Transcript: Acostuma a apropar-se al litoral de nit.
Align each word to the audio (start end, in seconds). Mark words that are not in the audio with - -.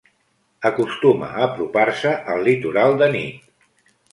Acostuma 0.69 1.27
a 1.35 1.43
apropar-se 1.49 2.15
al 2.37 2.43
litoral 2.51 2.99
de 3.03 3.11
nit. 3.17 3.97